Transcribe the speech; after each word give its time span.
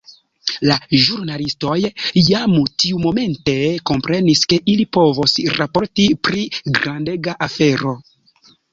La 0.69 0.77
ĵurnalistoj 1.01 1.75
jam 2.31 2.57
tiumomente 2.85 3.55
komprenis 3.91 4.43
ke 4.55 4.61
ili 4.75 4.89
povos 5.01 5.39
raporti 5.63 6.11
pri 6.31 6.51
grandega 6.83 7.41
afero. 7.51 7.99